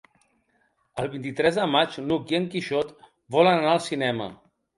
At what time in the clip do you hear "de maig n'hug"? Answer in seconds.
1.59-2.33